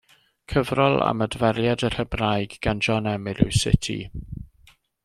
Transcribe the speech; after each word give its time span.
Cyfrol 0.53 0.95
am 1.07 1.21
adferiad 1.25 1.85
yr 1.91 1.99
Hebraeg 1.99 2.57
gan 2.67 2.81
John 2.87 3.13
Emyr 3.15 3.45
yw 3.47 3.53
Sut 3.63 3.93
I. 3.99 4.01